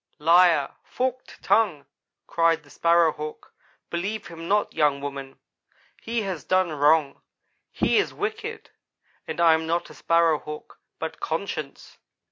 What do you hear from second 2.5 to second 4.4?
the Sparrow hawk. 'Believe